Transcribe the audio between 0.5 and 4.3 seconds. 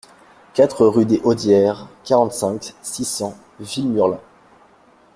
quatre rue des Haudières, quarante-cinq, six cents, Villemurlin